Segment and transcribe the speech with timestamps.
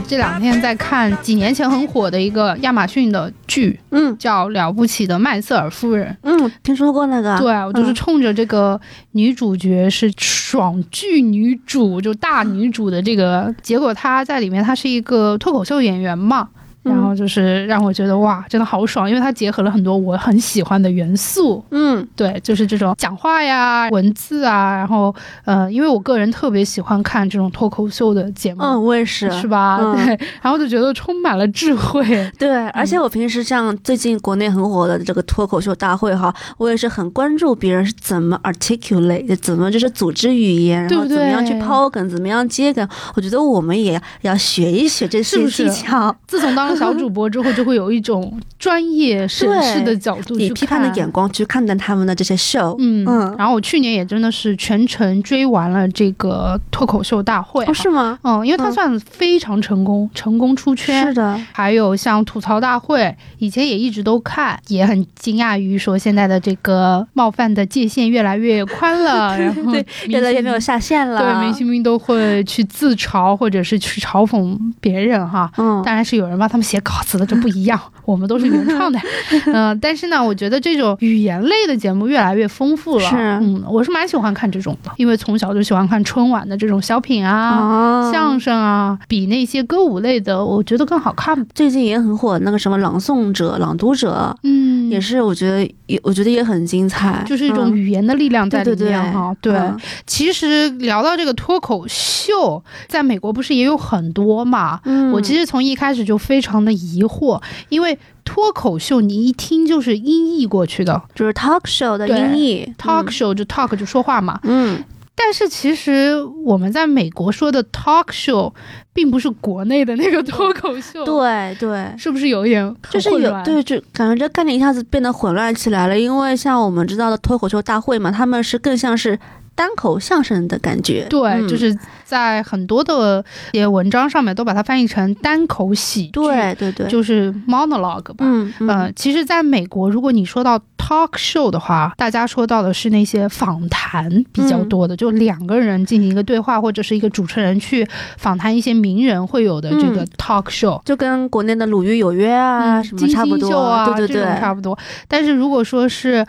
[0.00, 6.10] 我这两天在看几年前很火的一个亚马逊的剧，嗯叫《了不起的麦瑟尔夫人》。
[6.22, 7.36] 嗯，听说过那个。
[7.38, 8.80] 对，我就是嗯冲着这个
[9.12, 16.48] 女主角是爽剧女主，就大女主的这个结果，她在里面她是一个脱口秀演员嘛。
[16.84, 21.64] 嗯然后就是让我觉得哇，真的好爽，因为它结合了很多我很喜欢的元素。
[21.70, 25.14] 嗯对，就是这种讲话呀、文字啊，然后
[25.44, 29.30] 呃，因为我个人特别喜欢看这种脱口秀的节目，嗯，我也是。
[29.30, 29.78] 是吧？
[29.80, 32.04] 嗯对，然后就觉得充满了智慧。
[32.38, 42.86] 对，而且我平时像最近国内很火的这个脱口秀大会哈，我也是很关注别人是怎么 articulate，怎么就是组织语言，对不然后怎么样去抛梗，怎么样接梗。
[43.14, 52.76] 我觉得我们也要学一学这些是不是技巧，自从当了小主播之后，就会有一种专业审视的角度去以批判的眼光去看待他们的这些秀。
[52.78, 58.18] 嗯嗯然后我去年也真的是全程追完了这个脱口秀大会、哦，是吗？
[58.22, 61.06] 嗯，因为它嗯算非常成功，成功出圈。
[61.06, 71.20] 是的，还有像吐槽大会，以前也一直都看，也很惊讶于说现在的这个冒犯的界限越来越宽了， 然后对，越来越没有下限了。
[71.20, 75.50] 对明星们都会去自嘲或者是去嘲讽别人哈。
[75.56, 78.98] 嗯，当然是有人帮他们写稿子的，就不一样，我们都是原创的。
[79.52, 83.08] 嗯、但是呢，我觉得这种语言类的节目越来越丰富了。
[83.08, 87.30] 是嗯，我是蛮喜欢看这种的，因为从小就喜欢看春晚的这种小品啊。
[87.30, 91.46] 啊相声啊，比那些歌舞类的，我觉得更好看。
[91.54, 99.36] 最近也很火那个什么朗诵者、朗读者，嗯，也是我觉得也我觉得也很精彩，就是一种嗯语言的力量在里对对对面哈。
[99.40, 104.80] 对，嗯其实聊到这个脱口秀，在美国不是也有很多嘛？
[104.84, 114.40] 嗯，我其实从一开始就非常的疑惑，因为脱口秀你一听就是音译过去的就是 talk show 的音译，talk show 就 talk 就说话嘛。
[114.44, 114.82] 嗯，
[115.14, 118.52] 但是其实我们在美国说的 talk show，
[118.92, 121.92] 并不是国内的那个脱口秀，，对对。
[121.98, 125.98] 是不是有一点就是有对，就感觉这概念一下子变得混乱起来了。
[125.98, 129.18] 因为像我们知道的脱口秀大会嘛，他们是更像是
[129.54, 131.06] 单口相声的感觉。
[131.10, 138.16] 对，嗯就是在很多的一些文章上面都把它翻译成单口喜剧，对对对，就是 monologue 吧。
[138.20, 147.86] 嗯嗯呃，其实，在美国，如果你说到 talk show 的话，大家说到的是那些访谈比较多的，就两个人进行一个对话，或者是一个主持人去
[148.16, 150.80] 访谈一些名人会有的这个嗯 talk show。
[150.84, 154.76] 就跟国内的鲁豫有约啊、嗯，什么金差不多星秀啊，对对这种对，差不多。
[155.06, 156.26] 但是如果说是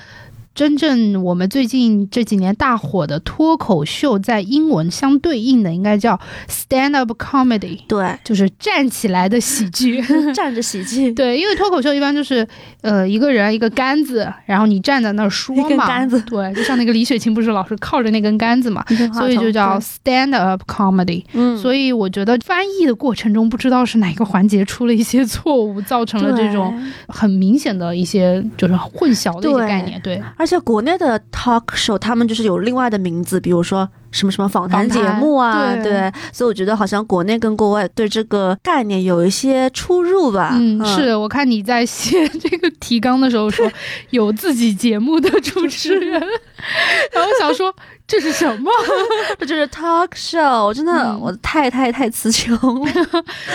[0.54, 10.02] 真正我们最近这几年大火的脱口秀，在英文相对应的应该叫 stand up comedy，对，就是站起来的喜剧。
[10.34, 12.48] 站着喜剧，对，因为脱口秀一般就是，
[12.82, 16.22] 呃，一个人一个杆子，然后你站在那儿说嘛，杆子。
[16.22, 21.24] 对，就像那个李雪琴不是老是靠着那根杆子嘛，所以就叫 stand up comedy。
[21.34, 26.74] 嗯，所以我觉得翻译的过程中，不知道是哪个环节出了一些错误，造成了这种
[27.08, 30.00] 很明显的一些就是混淆的一些概念。
[30.02, 40.56] 对，而且国内的 talk show 他们就是有另外的名字，比如说什么什么访谈节目啊，对对所以我觉得好像国内跟国外对这个概念有一些出入吧。
[40.60, 43.72] 嗯，是我看你在写这个提纲的时候说
[44.10, 46.20] 有自己节目的主持人，
[47.14, 47.72] 然后我想说
[48.08, 48.72] 这是什么？
[49.38, 52.92] 这就是 talk show，真的、嗯我太太太词穷了。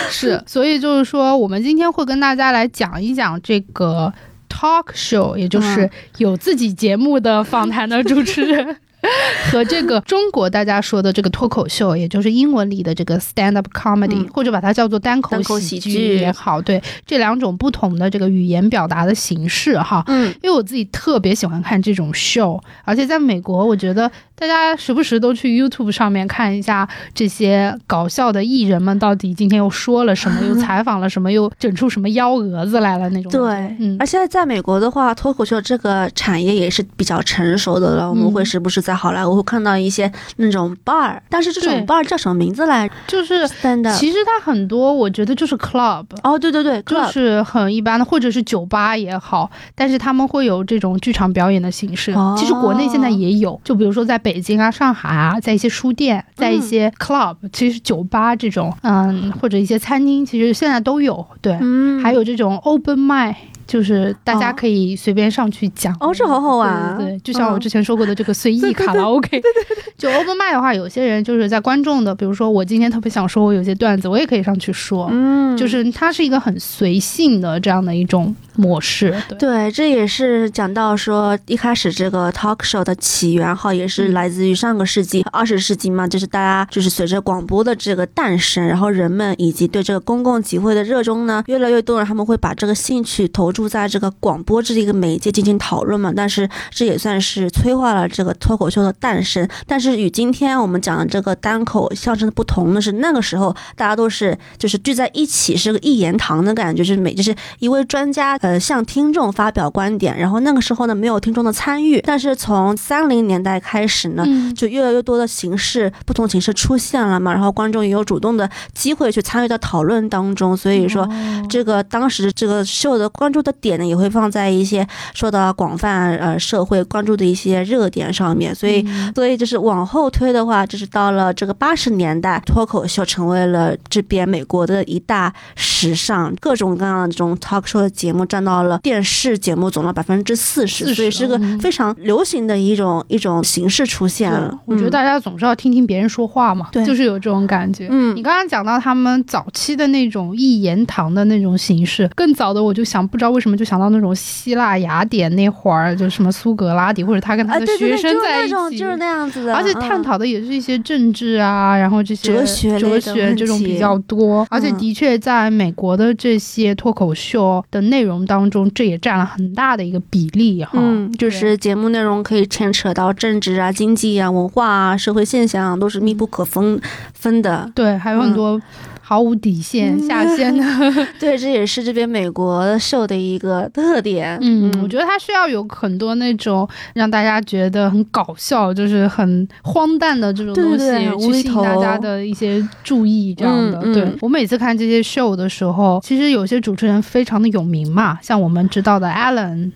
[0.09, 4.11] 是，所以就是说，我们今天会跟大家来讲一讲这个
[4.47, 8.77] talk show，也就是嗯有自己节目的访谈的主持人。
[9.51, 20.03] 和这个中国大家说的这个脱口秀，也就是英文里的这个 stand up comedy，、嗯或者把它叫做单口喜剧喜剧也好，对这两种不同的这个语言表达的形式哈。
[20.07, 33.31] 嗯，因为我自己特别喜欢看这种秀，而且在美国，我觉得大家时不时都去 YouTube 上面看一下这些搞笑的艺人们到底今天又说了什么， 又采访了什么，又整出什么幺蛾子来了那种。
[33.31, 38.07] 对，嗯而现在在美国的话，脱口秀这个产业也是比较成熟的了。
[38.07, 43.91] 我们嗯会时不时在好莱坞会看到一些那种 bar，但是这种 bar 叫什么名字来就是？stand。
[43.97, 46.05] 其实它很多，我觉得就是 club。
[46.21, 46.97] 哦，对对对就。
[47.07, 52.11] 是很一般的，或者是酒吧也好，但是他们会有这种剧场表演的形式。
[52.11, 61.25] 哦其实国内现在也有，就比如说在北京啊、上海啊，在一些书店，在一些 club，、其实酒吧这种，嗯，或者一些餐厅，其实现在都有。
[61.41, 63.35] 对，嗯还有这种 open mic。
[63.67, 65.95] 就是大家哦可以随便上去讲。
[65.99, 66.69] 哦，这好好玩。
[66.69, 66.95] 啊。
[66.97, 69.51] 对对对，就像我嗯之前说过的这个随意 卡拉 OK，对对。
[69.53, 79.15] 对 就 open mic 的话，有些人就是在观众的，比如说我今天特别想说，我有些段子，我也可以上去说，嗯，就是它是一个很随性的这样的一种模式。
[79.27, 84.13] 对，对，这也是讲到说一开始这个 talk show 的起源哈，也是嗯。
[84.13, 99.49] 来自于上个世纪二十世纪嘛，就是大家就是随着广播的这个诞生，然后人们以及对这个公共集会的热衷呢，越来越多人他们会把这个兴趣投注在这个广播这一个媒介进行讨论嘛，但是这也算是催化了这个脱口秀的诞生。
[99.65, 114.23] 但是与今天我们讲的这个单口相声的不同的是，那个时候大家都是就是聚在一起，是个一言堂的感觉，就是每就是一位专家呃向听众发表观点，然后那个时候呢没有听众的参与，但是从三零年代开始呢。
[114.27, 128.83] 嗯，就越来越多的形式，不同形式出现了嘛，然后观众也有主动的机会去参与到讨论当中，所以说哦这个当时这个秀的关注的点呢，也会放在一些受到广泛呃社会关注的一些热点上面，所以。
[128.87, 135.33] 嗯所以就是往后推的话，就是到了这个八十年代，脱口秀成为了这边美国的一大
[135.77, 141.59] 时尚，各种各样的这种 talk show 的节目占到了电视节目总的百分之四十，40所以是个嗯。
[141.59, 144.31] 非常流行的一种一种形式出现。
[144.31, 144.59] 对了。
[144.65, 146.83] 我觉得嗯大家总是要听听别人说话嘛，对。
[146.83, 147.87] 就是有这种感觉。
[147.91, 148.15] 嗯。
[148.15, 164.47] 你刚刚讲到他们早期的那种一言堂的那种形式，更早的我就想不知道为什么就想到那种希腊雅典那会儿，就什么苏格拉底或者他跟他啊，的对对对，就是学生在一起，那种就是那样子的，而且探嗯讨的也是一些政治啊，然后这些哲学哲学这种比较多。
[164.49, 164.77] 而且嗯。
[164.77, 170.71] 的确，在美国的这些脱口秀的内容当中，这也占了很大的一个比例哈。
[170.73, 176.79] 嗯，就是节目内容可以牵扯到政治啊、经济啊、文化啊、社会现象啊，都是密不可分
[177.13, 177.71] 分的。
[177.73, 178.61] 对，还有很嗯多
[179.09, 180.65] 毫无底线、下线的。
[181.17, 184.37] 对，这也是这边美国秀的一个特点。
[184.41, 193.79] 嗯，我觉得它需要有很多那种让大家觉得很搞笑，就是很荒诞的这种东西，去吸引大家的一些注意，这样的。
[193.93, 199.71] 对我每次看这些秀的时候，其实有些主持人非常的有名嘛，像我们知道的 Alan，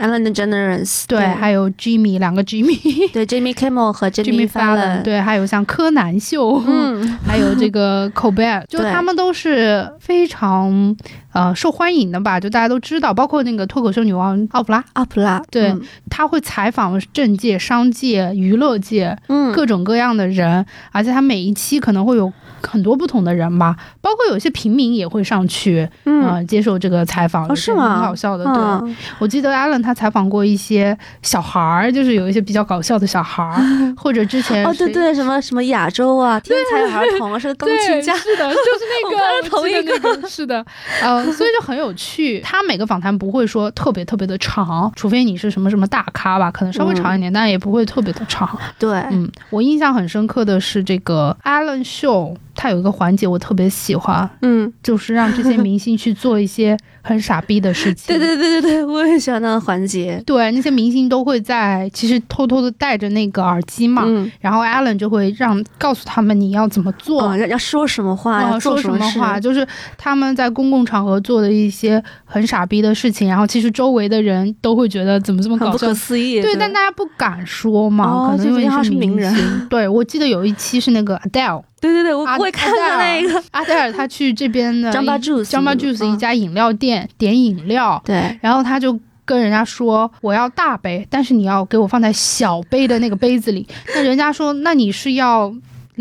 [0.00, 3.10] Ellen DeGeneres 对，还有 Jimmy 两个 Jimmy。
[3.12, 10.96] 对 Jimmy Kimmel 和 Jimmy Jimmy Fallon，对，还有像柯南秀，嗯，还有这个 Colbert，就他们都是非常
[11.32, 15.80] 呃受欢迎的吧，就大家都知道，包括那个脱口秀女王奥普拉，奥普拉，对嗯。
[16.10, 22.30] 她会采访政界、商界、娱乐界嗯，各种各样的人，而且她每一期可能会有
[22.62, 27.94] 很多不同的人吧，包括有些平民也会上去，嗯，呃，接受这个采访，哦是吗？
[27.94, 28.54] 很好笑的，对。
[28.54, 28.96] 嗯。
[29.18, 33.62] 我记得 Alan 他采访过一些小孩儿，就是有一些比较搞笑的小孩儿，
[33.96, 40.64] 或者之前哦，对对，什么什么亚洲啊，天才儿童啊，是个钢琴，家， 是的，就是那个， 同一个，是的，
[41.00, 42.40] 呃，所以就很有趣。
[42.44, 48.58] 他每个访谈不会说特别特别的长，除非你是什么什么大咖吧，可能稍微长一点，但也不会特别的长。
[48.78, 58.14] 对，嗯，我印象很深刻的是这个 Alan Show，他有一个环节我特别喜欢，嗯，就是让这些明星去做一些 很傻逼的事情。
[58.14, 67.30] 对对对对对，我也喜欢那个环节，对，那些明星都会在其实偷偷的戴着那个耳机嘛，嗯，然后 Alan 就会让告诉他们你要怎么做。
[67.30, 69.66] 哦，要要说什么话，啊，要做说什么话，就是
[69.96, 75.94] 他们在公共场合做的一些很傻逼的事情，然后其实周围的人都会觉得怎么这么搞笑不可。
[75.94, 76.40] 思议。
[76.40, 79.66] 对，但大家不敢说嘛，哦可能因为他是是名人星。
[79.68, 93.66] 对，我记得有一期是那个 Adele， 对对对，我阿我也看到那个阿黛尔他去这边的 Jamba Juice Jamba Juice 一嗯家饮料店点饮料，对，然后他就跟人家说我要大杯，但是你要给我放在小杯的那个杯子里。
[93.94, 95.52] 那人家说那你是要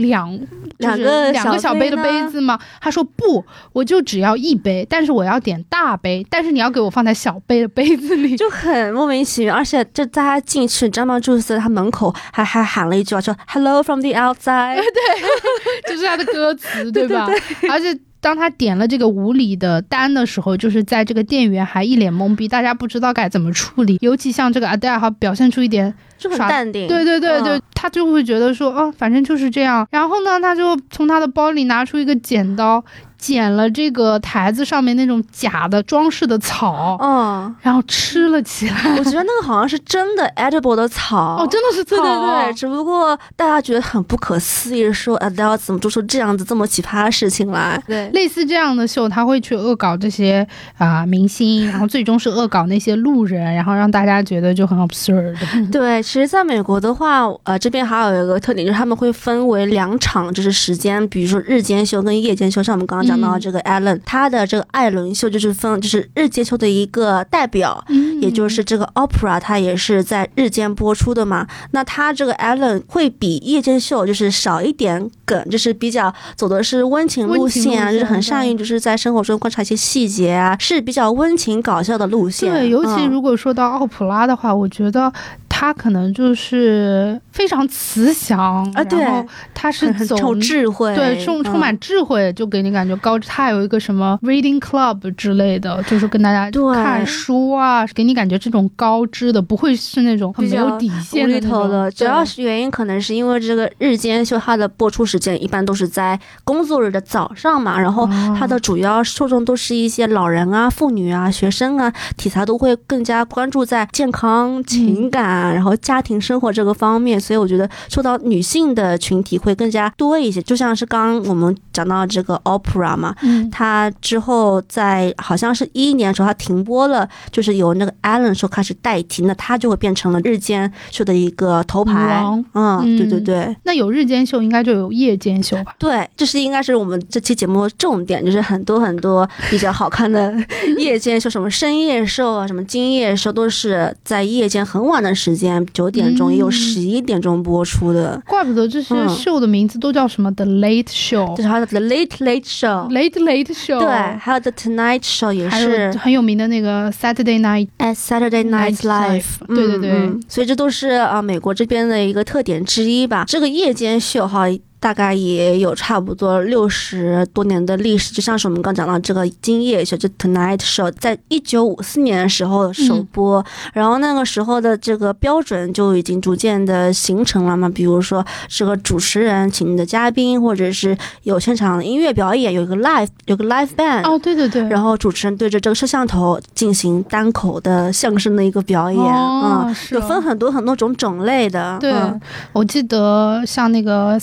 [0.01, 0.39] 两
[0.77, 2.60] 两个两个小杯的杯子吗？
[2.82, 8.36] 他说不，我就只要一杯，但是我要点大杯，但是你要给我放在小杯的杯子里。
[8.36, 17.27] 就很莫名其妙，而且这大家进去张曼柱斯他门口还还喊了一句话，说 “Hello from the outside”，对 就是他的歌词， 对吧？
[17.70, 17.98] 而且。
[18.21, 23.97] 当他点了这个无理的单的时候，就是在这个店员还一脸懵逼，大家不知道该怎么处理。
[24.01, 26.88] 尤其像这个 Adele 哈，表现出一点就很淡定。
[26.88, 29.88] 对对对嗯对，他就会觉得说，哦，反正就是这样。
[29.91, 32.83] 然后呢，他就从他的包里拿出一个剪刀，
[33.19, 38.95] 剪了这个台子上面那种假的装饰的草，嗯，然后吃了起来。
[38.97, 41.38] 我觉得那个好像是真的 edible 的草。
[41.38, 47.81] 哦，真的是草对对啊对，只不过大家觉得很不可思议，说 Adele 怎么做出这样子这么奇葩的事情来？
[47.85, 50.47] 对，类似这样的秀，他会去恶搞这些
[50.77, 55.35] 啊、明星，然后最终是恶搞那些路人，然后让大家觉得就很 absurd。
[55.69, 71.48] 对，其实在美国的话，呃，这边还有一个特点，就是他们会分为两场，就是时间，比如说日间秀跟夜间秀，像我们刚刚讲到这个 Allen，他的这个艾伦秀就是分就是日间秀的一个代表，嗯也就是这个 opera，它也是在日间播出的嘛。
[71.72, 82.51] 那他这个 Allen 会比夜间秀就是少一点梗，就是比较走的是温情路线啊，就是很善于就是在生活中观察一些细节啊，是比较温情搞笑的路线。
[82.51, 85.12] 对，尤其嗯如果说到奥普拉的话，我觉得
[85.60, 93.28] 他可能就是非常慈祥啊对然后他 是走智慧，对，充充满嗯智慧，就给你感觉高知。
[93.28, 120.41] 他有一个什么 reading club 之类的，就是跟大家对看书啊，给你感觉这种高知的，不会是那种很没有底线的那种厘头的，主要是原因可能是因为这个日间秀它的播出时间一般都是在工作日的早上嘛，然后哦它的主要受众都是一些老人啊、妇女啊、学生啊，题材都会更加关注在健康、情感，然后家庭生活这个方面，所以我觉得受到女性的群体会更加多一些。
[120.41, 132.24] 就像是刚刚我们讲到这个 opera 嘛，嗯它之后在好像是一一年的时候，它停播了，就是由那个 Allen 说开始代替，那它就会变成了日间秀的一个头牌。
[132.53, 133.56] 嗯，对对嗯对。
[133.63, 135.75] 那有日间秀，应该就有夜间秀吧？
[135.77, 140.34] 对，这是应该是我们这期节目的重点，就是很多很多比较好看的
[140.77, 145.38] 夜间秀，什么深夜秀啊，什么今夜秀，都是在夜间很晚的时间，
[145.74, 148.22] 九点钟嗯也有十一点钟播出的。
[148.27, 157.67] 怪不得这些嗯秀的名字都叫什么 The Late Show、就是还有 The Late Late Show，Late Late Show，对，还有 The Tonight Show 也是有很有名的那个 Saturday Night。
[157.77, 163.24] at Saturday Night Night Live，Live，对对对嗯嗯所以这都是啊、美国这边的一个特点之一吧。
[163.27, 164.46] 这个夜间秀哈。
[164.79, 177.67] 大概也有差不多六十多年的历史，就像是我们刚讲到这个今夜秀，就 Tonight Show，在一九五四年的时候首播，然后那个时候的这个标准就已经逐渐的形成了嘛。
[177.69, 192.19] 比如说这个主持人请的嘉宾，或者是有现场的音乐表演，有一个 live 有个 live band，哦，对对对，然后主持人对着这个摄像头进行单口的相声的一个表演，嗯，有分很多很多种种类的，对，嗯。
[192.53, 194.17] 我记得像那个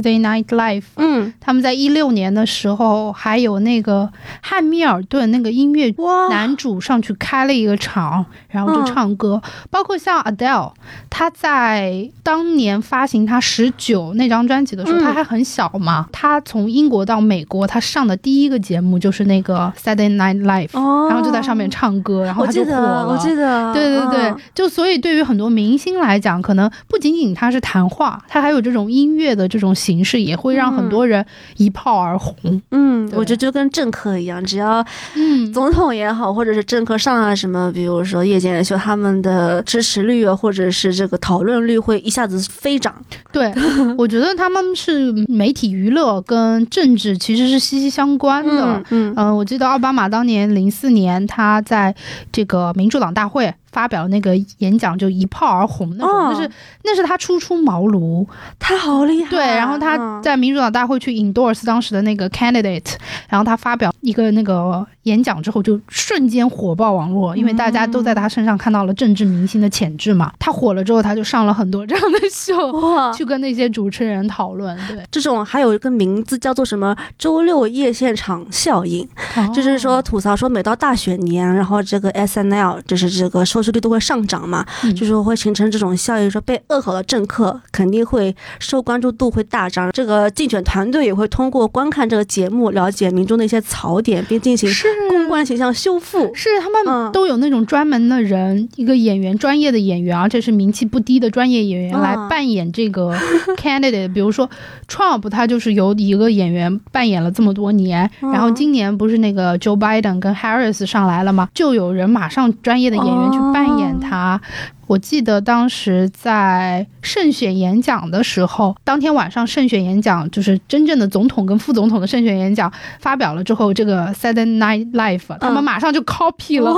[0.00, 9.40] Saturday Night Live，嗯，他们在一六年的时候，还有那个汉密尔顿那个音乐哇，男主上去开了一个场，然后就嗯唱歌。
[9.68, 10.72] 包括像 Adele，
[11.10, 15.04] 他在当年发行他十九那张专辑的时候，嗯。
[15.04, 16.06] 他还很小嘛。
[16.12, 23.18] 他从英国到美国，他上的第一个节目就是那个 Saturday Night Live，、哦，然后就在上面唱歌，然后我他就火记得，我了。
[23.18, 24.30] 记得，对对对。
[24.30, 31.24] 嗯，就所以对于很多明星来讲，可能不仅仅他是谈话，他还有这种音乐的这种形式，也会让很多人
[31.56, 32.62] 一炮而红。
[32.70, 34.84] 嗯，我觉得就跟政客一样，只要
[35.16, 42.94] 嗯，总统也好，或者是政客上啊什么，比如说夜间秀，他们的支持率啊，或者是这个讨论率会一下子飞涨。
[43.32, 43.52] 对，
[43.98, 48.64] 我觉得他们是媒体娱乐跟政治其实是息息相关的。
[48.64, 51.94] 嗯嗯嗯，我记得奥巴马当年零四年他在
[52.30, 56.50] 这个民主党大会发表那个演讲，就一炮而红那种，哦那是
[56.84, 58.26] 那是他初出茅庐，
[58.58, 59.30] 他好厉害。
[59.30, 62.94] 对，然后他嗯在民主党大会去 endorse 当时的那个 candidate，
[63.28, 70.32] 然后他发表一个那个演讲之后，就瞬间火爆网络，因为大家都在他身上看到了政治明星的潜质嘛。
[70.38, 74.76] 他火了之后，他就上了很多这样的 秀，哇，去跟那些主持人讨论。
[74.88, 79.06] 对，这种还有一个名字叫做什么“周六夜现场效应”，
[79.54, 94.70] 就是说吐槽说每到大选年，然后这个 S N L 就是这个收视率都会上涨嘛，嗯就是说会形成这种效应，说被恶搞的政客肯定会受关注度会大涨，这个竞选团队也会通过观看这个节目了解民众的一些槽点，并进行
[95.08, 96.30] 公关形象修复。
[96.34, 103.14] 是他嗯们都有那种专门的人，一个演员，专业的演员，而且是名气不低的专业演员嗯来扮演这个
[103.56, 104.12] candidate。
[104.12, 104.48] 比如说
[104.88, 111.48] Trump，他就是由一个演员扮演了这么多年，嗯然后今年不是那个 Joe Biden 跟 Harris 上来了吗？
[111.54, 114.40] 就有人马上专业的演员去扮演他。
[114.86, 126.74] 我记得当时在胜选演讲的时候，当天晚上胜选演讲就是真正的总统跟副总统的胜选演讲发表了之后，这个 Saturday Night Live 他们马上就 copy 了、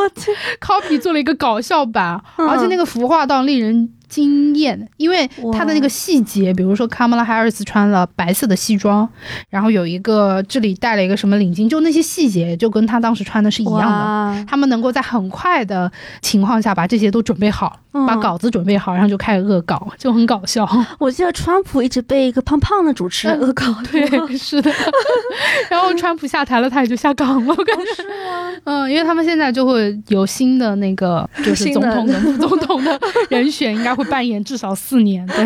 [0.60, 2.46] ，copy 做了一个搞笑版，嗯。
[2.46, 9.08] 而且那个服化道令人惊艳，因为他的那个细节，比如说 Kamala Harris 穿了白色的西装，
[9.48, 14.44] 然后有一个这里戴了一个什么领巾，就那些细节就跟他当时穿的是一样的。
[14.46, 15.90] 他们能够在很快的
[16.20, 20.68] 情况下把这些都准备好，嗯把稿子准备好，然后就开始恶搞，就很搞笑。
[21.00, 24.70] 我记得川普一直被一个胖胖的主持人嗯恶搞， 对，是的。
[25.70, 28.04] 然后川普下台了，他也就下岗了，我感觉。
[28.64, 35.26] 嗯，因为他们现在就会有新的那个，就是总统跟副总统的人选，应该会会扮演至少四年。
[35.26, 35.36] 对，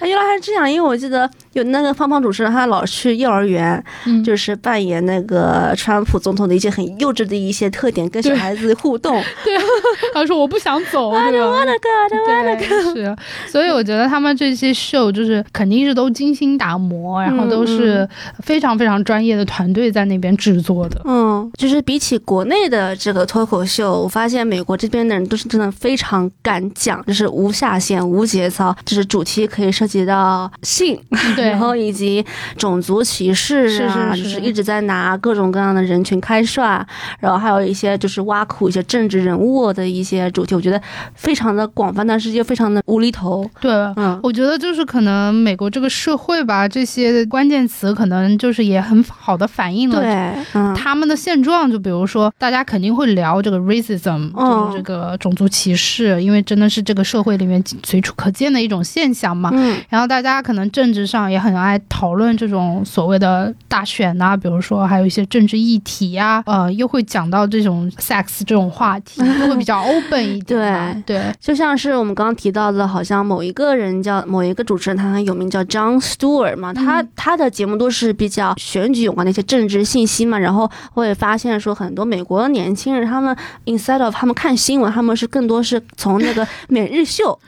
[0.00, 9.22] 哎，原来还是这样，因为我记得有那个胖胖主持人，他老去幼儿园，嗯，就是扮演那个川普总统的一些很幼稚的一些特点，跟小孩子互动。
[9.44, 9.56] 对，
[10.14, 11.46] 他说我不想走， 对吧？
[11.46, 11.88] 我的个，
[12.26, 13.16] 我的个，是。
[13.48, 18.08] 所以我觉得他们这些秀就是肯定是都精心打磨，然后都是
[18.42, 21.00] 非常非常专业的团队在那边制作的。
[21.04, 30.98] 嗯，就是比起国内的这个脱口秀，我发现美国这边的人都是真的非常敢讲，就是无下限、无节操，就是主题可以涉及到性，
[31.36, 32.24] 对，然后以及
[32.56, 36.82] 种族歧视啊，就是一直在拿各种各样的人群开涮，
[37.18, 40.80] 然后还有一些就是挖苦一些政治人物的一些主题，我觉得
[41.14, 43.48] 非常的广泛，但是又非常的无厘头。
[43.60, 50.34] 对，嗯，我觉得就是可能美国这个社会吧，这些关键词可能就是也很好的反映了对
[50.74, 51.70] 他们的现状。
[51.70, 57.49] 就比如说，大家肯定会聊这个 racism，就是这个种族歧视，因为真的是这个社会里面
[57.84, 59.50] 随处可见的一种现象嘛。
[59.52, 71.02] 嗯，然后大家可能政治上也很爱讨论这种所谓的大选呐，比如说还有一些政治议题呀，呃，又会讲到这种 sex 这种话题，就会比较 open 一点。
[71.06, 83.34] 对对，就像是我们刚刚提到的，好像某一个人叫某一个主持人，他很有名，叫 John Stewart 嘛，他他的节目都是比较选举有关的一些政治信息嘛，然后我也发现说很多美国的年轻人，他们
[83.66, 87.38] instead of 他们看新闻，他们是更多是从那个 每日秀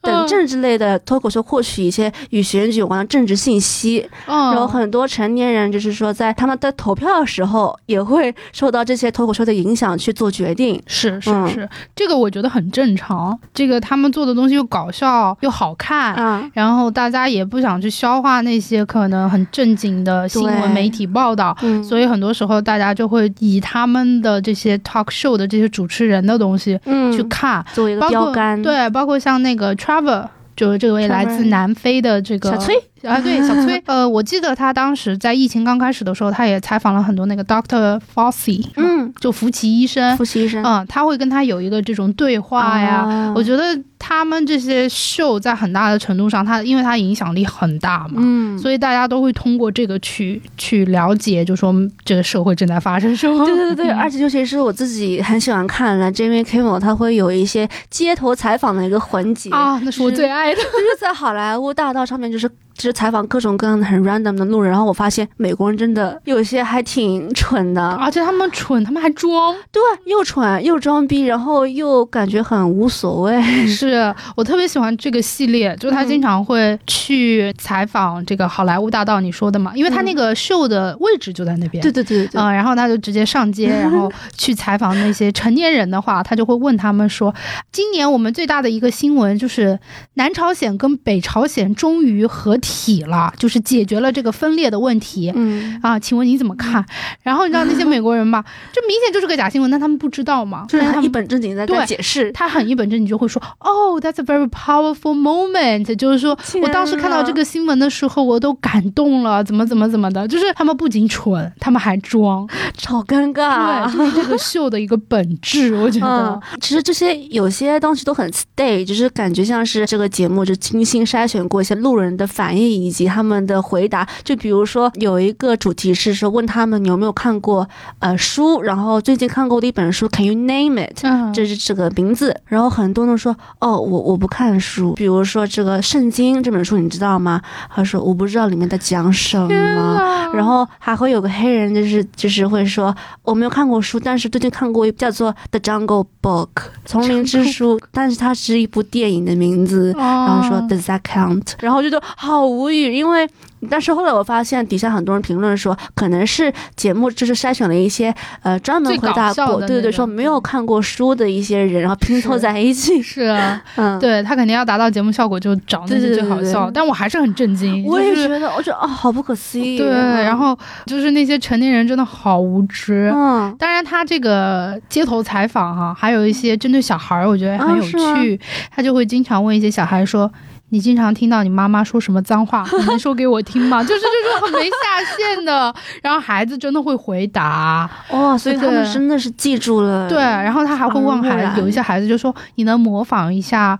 [0.00, 26.78] 等政治类的脱口秀获取一些与选举有关的政治信息，然后很多成年人就是说在他们在投票的时候也会受到这些脱口秀的影响去做决定，是是是，这个我觉得很正常，这个他们做的东西又搞笑又好看，嗯，然后大家也不想去消化那些可能很正经的新闻媒体报道，所以很多时候大家就会以他们的这些 talk show 的这些主持人的东西
[27.12, 32.76] 去看，作为一个标杆，对，包括像那个 Traver 就是这位来自南非的这个小崔。
[33.02, 43.32] 啊，对，小崔， 呃，我记得他当时在疫情刚开始的时候，他也采访了很多那个 Doctor Fauci，嗯，就福奇医生，福奇医生，嗯，他会跟他有一个这种对话呀。
[43.34, 43.62] 我觉得
[43.98, 53.44] 他们这些秀在很大的程度上，他因为他影响力很大嘛，嗯，所以大家都会通过这个去去了解，就说这个社会正在发生什么。
[53.44, 59.50] 对对对对，而且尤其是我自己很喜欢看的 Jimmy Kimmel，他会有一些街头采访的一个环节。
[59.50, 62.50] 啊，那是我最爱的，就是在好莱坞大道上面，就是。
[62.76, 73.42] 就是采访各种各样的很 random 的路人，然后我发现美国人真的有些还挺蠢的，而且他们蠢，他们还装，对，又蠢又装逼，然后又感觉很无所谓。
[73.66, 87.34] 是我特别喜欢这个系列，就他经常会去采访这个好莱坞大道，你说的嘛，因为他那个秀的位置就在那边，对对对对，嗯，然后他就直接上街， 然后去采访那些成年人的话，他就会问他们说，
[87.72, 89.78] 今年我们最大的一个新闻就是
[90.14, 92.54] 南朝鲜跟北朝鲜终于合。
[92.65, 92.65] 体
[93.04, 95.32] 了，就是解决了这个分裂的问题。
[95.34, 96.84] 嗯啊，请问你怎么看？
[97.22, 102.32] 然后你知道那些美国人吧， 这明显就是个假新闻，但他们不知道嘛，就是他一本正经在解释。
[102.32, 110.26] 他很一本正经就会说，哦，That's a very powerful moment，就是说我当时看到这个新闻的时候，我都感动了，怎么怎么怎么的。
[110.26, 112.48] 就是他们不仅蠢，他们还装，
[112.86, 113.86] 好尴尬。
[113.86, 116.40] 对，就是这个秀的一个本质， 我觉得。
[116.60, 122.55] 其实这些有些东西都很 stay，就是感觉像是这个节目就精心筛选过一些路人的反。
[122.60, 131.04] 以及他们的回答，就比如说有一个主题是说问他们有没有看过呃书，然后最近看过的一本书，Can you name it？
[131.34, 137.40] 这是这个名字，然后很多人说哦，我我不看书，比如说这个圣经这本书你知道吗？
[137.74, 146.48] 他说我不知道里面在讲什么，然后还会有个黑人就是就是会说我没有看过书，但是最近看过一叫做 The Jungle Book
[146.84, 151.52] 丛林之书，但是它是一部电影的名字，然后说 Does that count？
[151.60, 152.45] 然后就说好。
[152.48, 153.28] 无语，因为
[153.68, 163.00] 但是后来我发现底下很多人评论说，可能是节目就是筛选了一些呃专门回答过，对对对，说没有看过书的一些人，然后拼凑在一起。
[163.02, 166.70] 是啊，嗯，对他肯定要达到节目效果，就找那些最好笑。
[166.70, 169.78] 但我还是很震惊，我也觉得，我觉得啊，好不可思议。
[169.78, 173.10] 对，然后就是那些成年人真的好无知。
[173.14, 178.38] 嗯，当然他这个街头采访哈，还有一些针对小孩儿，我觉得很有趣。
[178.70, 180.30] 他就会经常问一些小孩说。
[180.70, 182.66] 你经常听到你妈妈说什么脏话？
[182.78, 183.82] 你能说给我听吗？
[183.84, 184.76] 就是这种很没下
[185.16, 190.08] 限的， 然后孩子真的会回答哦，所以他们真的是记住了。
[190.08, 193.78] 对，然后他还会问孩子，有一些孩子就说：“你能模仿一下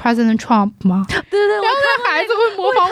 [0.00, 1.04] President Trump 吗？
[1.08, 1.68] 对对，然后
[2.04, 2.88] 那孩子会模仿，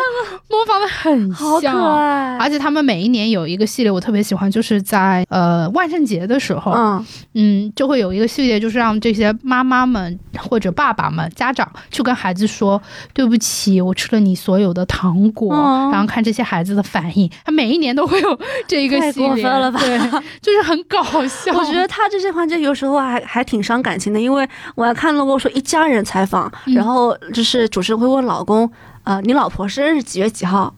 [0.49, 1.97] 模仿的很好可像。
[1.97, 2.39] 爱。
[2.39, 12.81] 而且他们每一年有一个系列，我特别喜欢，就是在呃万圣节的时候，嗯，嗯，就会有一个系列，就是让这些妈妈们或者爸爸们、家长去跟孩子说
[13.13, 15.55] ：“对不起，我吃了你所有的糖果。
[15.55, 17.31] 哦然后看这些孩子的反应。
[17.45, 19.99] 他每一年都会有 这一个系列，过分了吧对，
[20.43, 21.53] 就是很搞笑。
[21.55, 28.71] 我觉得他这些环节有时候还还挺伤感情的，因为我还看到过说一家人采访，嗯然后后就是主持人会问老公，
[29.03, 30.73] 呃，你老婆生日几月几号？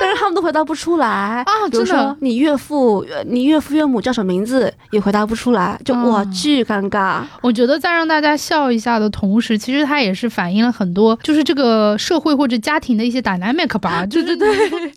[0.00, 7.20] 但是他们都回答不出来啊比如真的说你岳父、呃你岳父岳母叫什么名字也回答不出来，就嗯哇巨尴尬。
[7.42, 14.04] 我觉得在让大家笑一下的同时，其实它也是反映了很多，就是这个社会或者家庭的一些 dynamic 吧。
[14.06, 14.48] 对 对对，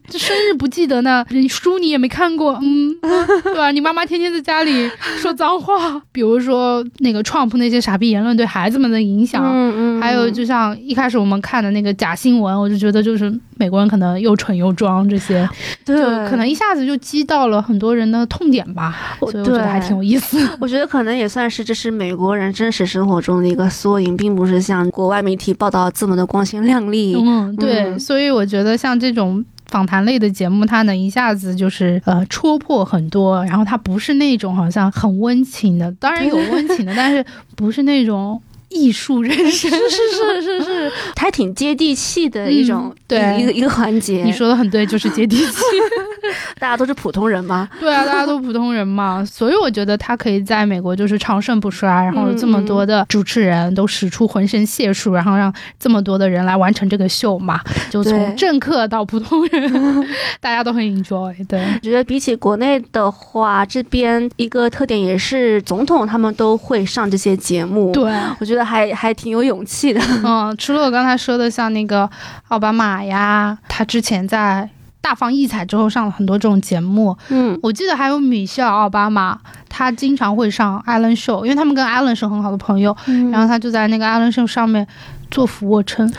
[0.07, 2.95] 这生日不记得呢，你书你也没看过，嗯，
[3.43, 3.71] 对吧？
[3.71, 9.43] 你妈妈天天在家里说脏话，比如说那个 Trump 那些傻逼言论对孩子们的影响。
[9.45, 15.47] 嗯还有，就像一开始我们看的那个假新闻，我就觉得就是美国人可能又蠢又装，这些
[15.85, 20.37] 对就可能一下子就击到了很多人的痛点吧，我所以我觉得还挺有意思。
[20.59, 27.15] 我觉得可能也算是这是美国人真实生活中的一个缩影，并不是像国外媒体报道这么的光鲜亮丽。
[27.15, 29.43] 嗯，对，嗯所以我觉得像这种。
[29.67, 38.39] 访谈类的节目，它能一下子就是呃戳破很多，然后它不是那种好像很温情的，当然有温情的，但是不是那种
[38.73, 39.69] 艺术人生。
[39.71, 44.23] 是是是是是，还挺接地气的一种、嗯对一个一个环节。
[44.23, 45.53] 你说的很对，就是接地气。
[46.57, 47.67] 大家都是普通人嘛？
[47.79, 57.59] 对啊，大家都普通人嘛，所以我觉得他可以在美国就是长盛不衰，然后有这么多的主持人都使出浑身解数，然后让这么多的人来完成这个秀嘛，
[57.91, 60.07] 就从政客到普通人，
[60.39, 61.35] 大家都很 enjoy。
[61.47, 68.11] 对，我觉得比起国内的话，这边一个特点也是总统他们都会上这些节目。，对。
[68.39, 70.01] 我觉得还还挺有勇气的。
[70.23, 72.09] 嗯，除了我刚才说的，像那个
[72.49, 74.69] 奥巴马呀，他之前在
[75.01, 77.17] 大放异彩之后上了很多这种节目。
[77.29, 82.95] 嗯，我记得还有米歇尔奥巴马，他经常会上艾伦秀，因为他们跟艾伦是很好的朋友，
[83.31, 84.87] 然后他就在那个艾伦秀上面
[85.29, 86.09] 做俯卧撑，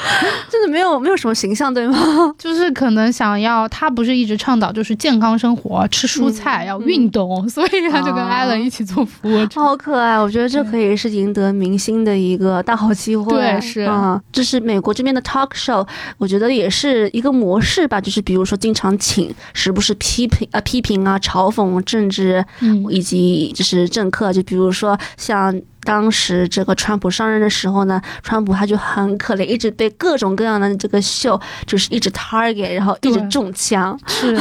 [0.50, 1.96] 真的没有没有什么形象，对吗？
[2.38, 9.62] 就是可能想要他不是一直倡导就是健康生活，吃蔬菜，嗯要运动，所以他就跟艾伦一起做俯卧撑。
[9.62, 13.30] 好可爱，我觉得这可以是赢得明星的一个大好机会。
[13.32, 15.86] 对是啊、这是美国这边的 talk show，
[16.18, 25.60] 我觉得也是一个模式吧，就是比如说经常请时不时批评啊、批评啊、嘲讽政治嗯以及就是政客，就比如说像。
[25.82, 33.98] 当时这个川普上任的时候呢，川普他就很可怜，一直被各种各样的这个秀就是一直 target，然后一直中枪。
[34.06, 34.38] 是，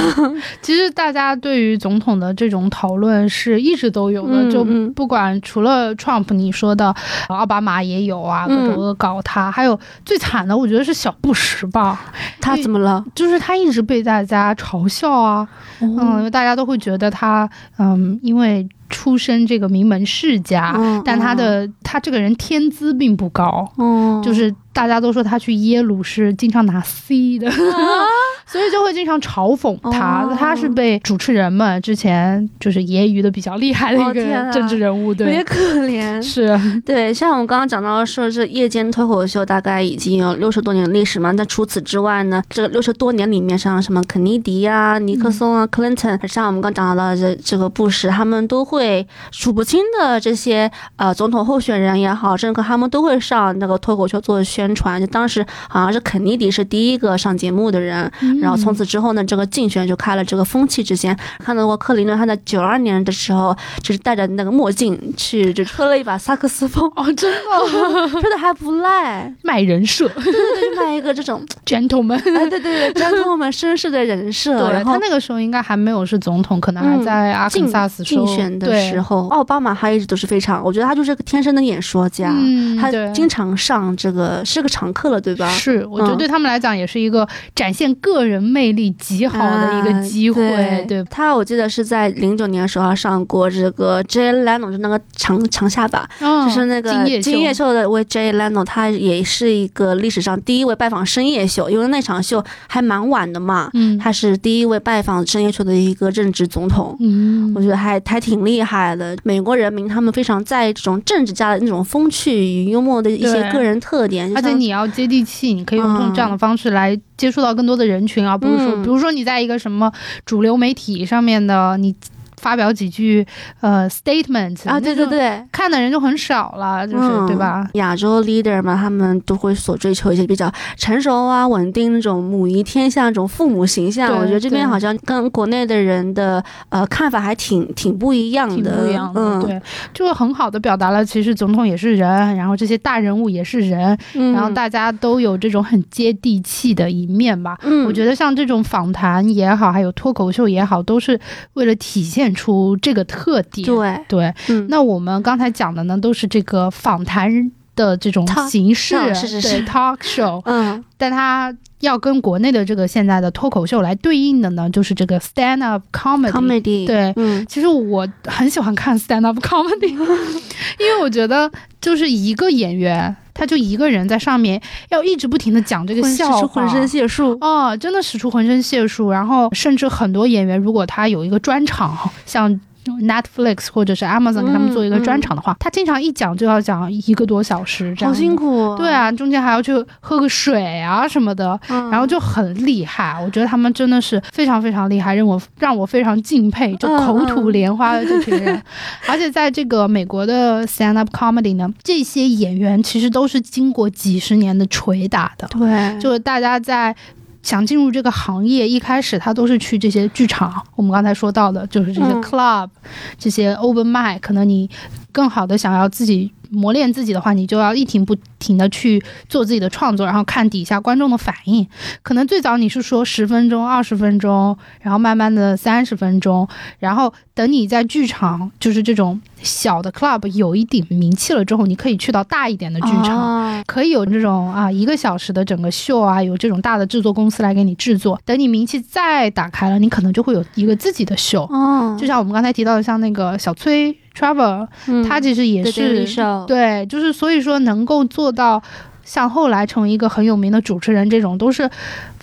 [0.62, 6.93] 其实大家对于总统的这种讨论是一直都有的，就不管除了 Trump 你说的，
[7.30, 12.02] 奥巴马也有啊，各种嗯恶搞他，还有最惨的，我觉得是小布什吧，
[12.41, 13.04] 他怎么了？
[13.15, 15.47] 就是他一直被大家嘲笑啊，
[15.80, 24.21] 嗯，因为大家都会觉得他，嗯，因为出身这个名门世家，嗯但他的他这个人天资并不高，哦。
[24.23, 27.52] 就是大家都说他去耶鲁是经常拿 C 的，
[28.48, 30.24] 所以就会经常嘲讽他。
[30.24, 36.22] 哦他是被主持人们之前就是揶揄的比较厉害的一个政治人物，有点对，可怜。
[36.22, 41.32] 是，对，像我们刚刚讲到说，这夜间脱口秀大概已经有六十多年的历史嘛。
[41.32, 54.99] 那除此之外呢，这六十多年里面，像什么肯尼迪啊、尼克松啊、克林顿，像我们刚讲到的这这个布什，他们都会数不清的这些呃总统候选人也好，政客他们都会上那个脱口秀做宣传。
[54.99, 61.17] 就当时好像是肯尼迪是第一个上节目的人，然后从此之后呢，这个竞选就开了这个风气之先。
[61.39, 69.34] 看到过克林顿，他在九二年的时候，就是戴着那个墨镜去，就 吹了一把萨克斯风，哦，真的 吹的还不赖。
[69.43, 72.15] 卖人设对对对，就卖一个这种，，gentleman。
[72.15, 74.60] 哎，对对对，詹姆们绅士的人设。
[74.60, 82.34] 对然后他那个时候应该还没有是总统，可能还嗯在阿肯竞萨斯州竞选的时候，奥巴马他一直都是非常，我觉得他就是个天生的演说家。
[82.36, 85.48] 嗯，他经常上这个是个常客了，对吧？
[85.50, 103.70] 是，我觉得嗯对他们来讲也是一个展现个人魅力极好的一个机会，啊对他我记得是在零九年的时候上过这个 Jay Leno，就那个长长下巴，嗯就是那个今夜秀的为 Jay Leno，他也是一个历史上第一位拜访深夜秀，因为那场秀还蛮晚的嘛。
[103.74, 106.98] 嗯，他是第一位拜访深夜秀的一个任职总统。
[107.00, 109.16] 嗯我觉得还还挺厉害的。
[109.24, 116.13] 美国人民他们非常在意这种政治家的那种风趣与幽默的一些个人特点，就而且你要接地气，你可以用嗯。
[116.13, 118.82] 这样的方式来接触到更多的人群，啊不是说，嗯。
[118.84, 119.91] 比如说你在一个什么
[120.25, 121.93] 主流媒体上面的，你
[122.39, 123.25] 发表几句
[123.60, 125.43] 呃 statement 啊，对对，对。
[125.52, 127.69] 看的人就很少了，就是、嗯对吧？？
[127.73, 134.10] 亚洲 leader 嘛，他们都会所追求一些比较成熟啊、稳定那种母仪天下、那种父母形象。
[134.10, 139.62] 对我觉得这边好像跟国内的人的呃看法还挺挺不一样挺的，不一样的，嗯，对，
[139.93, 147.58] 就很好的表达了，其实总统也是人，然后这些大人物也是人，嗯然后大家都有这种很接地气的一面吧。
[147.63, 151.19] 嗯，我觉得像这种访谈也好，还有脱口秀也好，都是
[151.54, 153.65] 为了体现出这个特点。
[153.65, 166.32] 对，对，嗯，那我们刚才讲的呢，都是这个访谈的这种形式，是是是对 talk show，嗯但它要跟国内的这个现在的脱口秀来对应的呢，就是这个 stand up comedy。
[166.32, 169.92] ，comedy，对嗯其实我很喜欢看 stand up comedy，
[170.78, 179.10] 因为我觉得就是一个演员，他就一个人在上面要一直不停的讲这个笑话，使出浑身解数，哦，真的使出浑身解数。
[179.10, 182.60] 然后甚至很多演员，如果他有一个专场，像
[182.97, 188.39] Netflix 或者是 Amazon 给他们做一个专场的话，他经常一讲就要讲一个多小时，这样好辛苦。
[188.39, 193.21] 苦，对，啊，中间还要去喝个水啊什么的，嗯、然后就很厉害。
[193.23, 198.62] 我觉得他们真的是非常非常厉害，让我让我非常敬佩，就嗯口吐莲花的这群人。
[199.08, 206.95] 而且在这个美国的 stand up comedy 呢，这些演员其实都是经过几十年的捶打的，对，就是大家在。
[207.41, 212.21] 想进入这个行业，一开始他都是去这些剧场，我们刚才说到的，就是这些嗯。
[212.21, 212.69] club，、
[213.17, 214.69] 这些 open mic，可能你
[215.12, 221.67] 更好的想要自己磨练自己的话，你就要一停不停的去做自己的创作，然后看底下观众的反应。
[222.02, 226.48] 可能最早你是说十分钟、二十分钟，然后慢慢的三十分钟，
[226.80, 233.17] 然后等你在剧场，就是这种小的 club 有一点名气了之后，你可以去到大一点的剧场。
[233.17, 238.19] 哦可以有这种啊一个小时的整个秀啊，有这种大的制作公司来给你制作。
[238.26, 241.43] 等你名气再打开了，你可能就会有一个自己的秀。
[241.43, 246.06] 哦，就像我们刚才提到的，像那个小崔 Trevor，、嗯他其实也是
[246.48, 248.62] 对，就是所以说能够做到
[249.04, 251.69] 像后来成为一个很有名的主持人，这种都是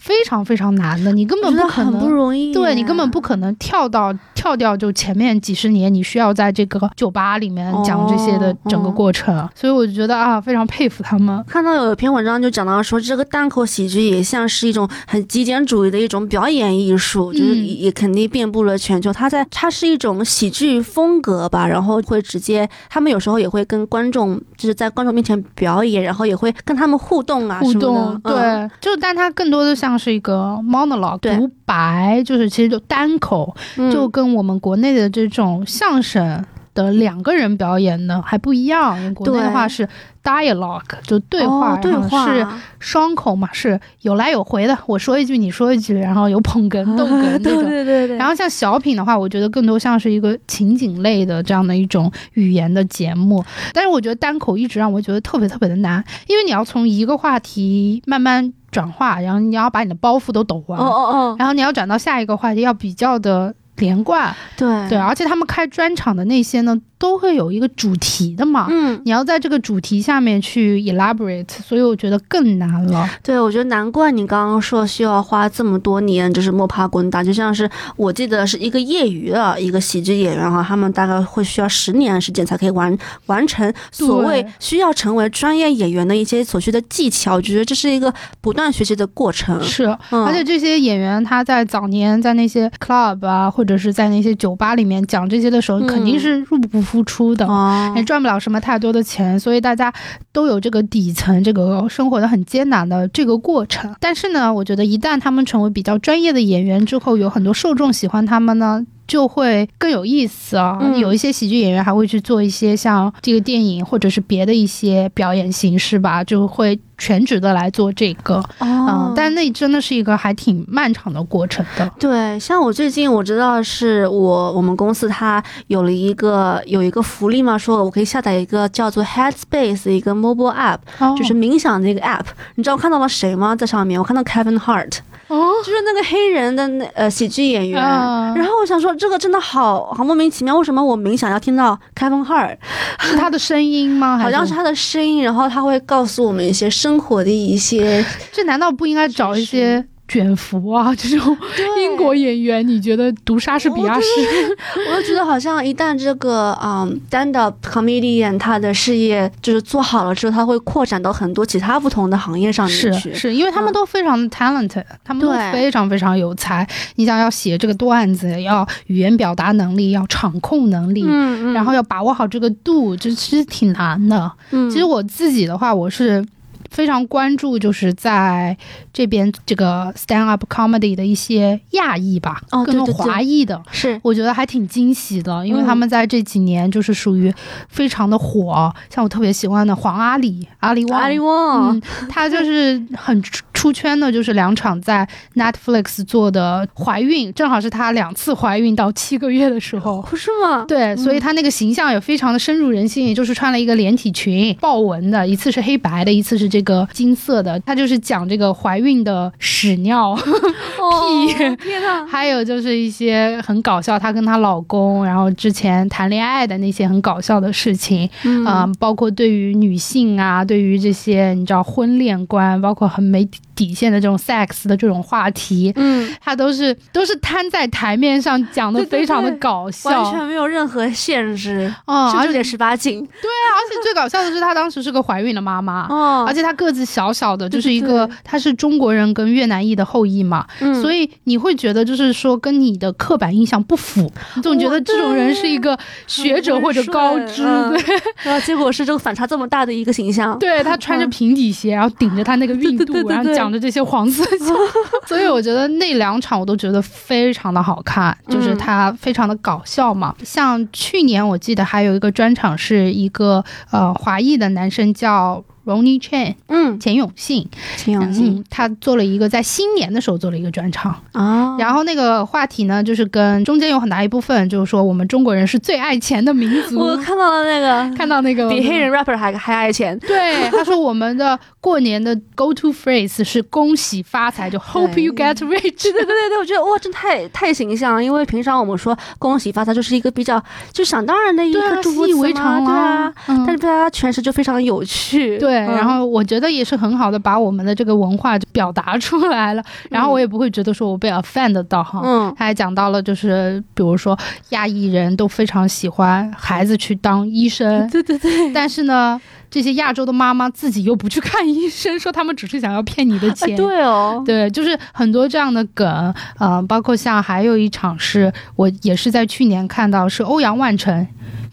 [0.07, 1.99] 非常非常难的，你根本不可能。
[1.99, 11.45] 不容易，对你根本不可能跳到跳掉就前面几十年，你需要在这个酒吧里面讲这些的哦整个过程，所以我就觉得啊，非常佩服他们。
[11.49, 19.13] 看到有一篇文章就讲到说，这个单口喜剧也像是一种很极简主义的一种表演艺术，就是嗯也也肯定遍布了全球。
[19.13, 28.31] 它在它是一种喜剧风格吧，然后会直接，他们有时候也会跟观众就是在观众面前表演，然后也会跟他们互动啊什么互动，的。
[28.31, 39.15] 对，嗯就但它更多的像是一个 monologue 独白，就是其实就单口，嗯就跟我们国内的这种相声的两个人表演呢还不一样。
[39.15, 39.89] 国内的话是
[40.23, 42.47] dialogue，就对话，哦、对话是
[42.79, 47.63] 双口嘛，是有来有回的，我说一句你说一句，然后有捧哏逗哏那对种。
[47.71, 53.43] 对对对，然后像小品的话，我觉得更多像是一个情景类的这样的一种语言的节目。
[53.73, 64.37] 但是我觉得单口一直让我觉得特别特别的难，因为你要从一个话题慢慢转化，然后你要把你的包袱都抖完，哦哦哦，然后你要转到下一个话题，要比较的连贯。
[64.55, 64.69] 对。
[64.91, 68.67] 对，而且他们开专场的那些呢，都会有一个主题的嘛。
[68.71, 73.09] 嗯，你要在这个主题下面去 elaborate，所以我觉得更难了。
[73.23, 87.35] 对，我觉得难怪你刚刚说需要花这么多年，就是摸爬滚打，就像是我记得是一个业余的一个喜剧演员哈，他们大概会需要十年的时间才可以完完成所谓需要成为专业演员的一些所需的技巧。
[87.35, 89.63] 我觉得这是一个不断学习的过程。
[89.63, 97.45] 是，嗯而且这些演员他在早年在那些 club 啊，或者是在那些酒吧里面讲这些的时候，嗯肯定是入不敷出的。
[97.47, 99.93] 哦也赚不了什么太多的钱，所以大家
[100.33, 103.95] 都有这个底层，这个生活的很艰难的这个过程。
[104.01, 108.87] 但是呢，我觉得一旦他们成为比较专业的演员之后，有很多受众喜欢他们呢。
[109.07, 110.81] 就会更有意思啊！
[110.83, 118.43] 嗯有一些喜剧演员还会去做一些像这个电影或者是别的一些表演形式吧，就会全职的来做这个。
[118.59, 121.91] 嗯哦，，但那真的是一个还挺漫长的过程的。
[121.99, 132.25] 对，像我最近我知道是我我们公司它有了一个有一个福利嘛，说我可以下载一个叫做 Headspace 的一个 mobile app，、哦就是冥想的一个 app。
[132.55, 133.57] 你知道我看到了谁吗？
[133.57, 137.83] 在上面我看到 Kevin Hart，哦，就是那个黑人的那呃喜剧演员。
[137.83, 142.57] 啊然后我想说，这个真的好好莫名其妙，为什么我冥想要听到 Kevin Hart？
[143.01, 144.19] 是他的声音吗？
[144.19, 151.37] 好像是他的声音，然后他会告诉我们一些生活的一些 这难道不应该找一些卷福啊 这种
[151.83, 154.07] 英国演员，你觉得读莎士比亚诗？
[154.95, 163.13] 我就觉得好像一旦这个嗯 stand up comedian 他的事业就是做好了之后，他会扩展到很多其他不同的行业上面去。
[163.13, 166.65] 是，因为他们都非常的 talented，、他们都非常非常有才。
[166.95, 171.03] 你想要写这个段子，要语言表达能力，要场控能力。
[171.05, 174.31] 嗯嗯，然后要把握好这个度，这其实挺难的。
[174.53, 176.25] 嗯其实我自己的话，我是
[176.71, 178.57] 非常关注，就是在
[178.97, 183.63] 这边这个 stand up comedy 的一些亚裔吧，跟哦对对对华裔的。
[183.71, 187.31] 是我觉得还挺惊喜的，因为他们在这几年就是属于
[187.69, 200.01] 非常的火，像我特别喜欢的黄阿里、阿里旺，阿里旺嗯，他就是很出出圈的，就是两场在 Netflix 做的怀孕，正好是他两次怀孕到七个月的时候。
[200.03, 200.65] 不是吗？
[200.67, 207.59] 对，所以他那个形象也非常的深入人心，也就是穿了一个连体裙，豹纹的，一次是黑白的，一次是这个金色的。
[207.61, 210.11] 他就是讲这个怀孕的屎尿，
[210.79, 212.05] 哦天呐！
[212.09, 233.01] 还有就是一些很搞笑，她跟她老公，然后之前谈恋爱的那些很搞笑的事情，嗯嗯、包括对于女性啊，对于这些你知道婚恋观，包括很没底线的这种 sex 的这种话题，嗯，他都是都是摊在台面上讲的，对对非常的对搞笑，完全没有任何限制，哦，而且甚至有点十八禁。
[233.01, 235.87] 而且最搞笑的是，她当时是个怀孕的妈妈。
[235.91, 236.25] 哦。
[236.29, 240.75] 而且她个子小小的，就是一个对，她是中国人跟越南裔的后裔嘛，嗯。
[240.83, 247.71] 所以你会觉得就是说跟你的刻板印象不符，你总觉得这种人是一个学者或者高知，嗯。
[247.71, 254.61] 对， 然后结果是这个反差这么大的一个形象，对他穿着平底鞋，然后顶着他那个 孕肚，对对对对然后讲着这些黄色笑话，
[255.07, 260.15] 所以我觉得那两场我都觉得非常的好看，就是嗯他非常的搞笑嘛。
[260.25, 270.95] 像去年我记得还有一个专场是一个呃华裔的男生叫 Ronnie Chan 嗯，钱永信，钱永信嗯，他做了一个在新年的时候做了一个专场。
[271.13, 276.79] 啊，然后那个话题呢，就是跟中间有很大一部分，就是说我们中国人是最爱钱的民族。
[276.79, 285.83] 我看到了那个看到那个比黑人 rapper 还还爱钱，对他说我们的过年的 go to phrase 是恭喜发财，就 hope you get rich。
[285.83, 288.05] 对对对对，我觉得哇，真太太形象了。
[288.05, 295.39] 因为平常我们说恭喜发财就是一个比较就想当然的一个祝福习以为常对啊但是被他诠释就非常有趣。
[295.39, 302.01] 对，嗯然后我觉得也是很好的把我们的这个文化就表达出来了，然后我也不会觉得说我被 offend 到哈。
[302.05, 302.35] 嗯。
[302.37, 304.19] 他还讲到了，就是比如说
[304.51, 313.53] 亚裔人都非常喜欢孩子去当医生，对对对，但是呢，这些亚洲的妈妈自己又不去看医生，说他们只是想要骗你的钱。
[313.53, 321.07] 哎对哦，对，就是很多这样的梗，呃，包括像还有一场是我也是在去年看到，是欧阳万成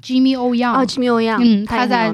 [0.03, 2.13] ，Jimmy 欧阳啊，Jimmy 也很嗯他在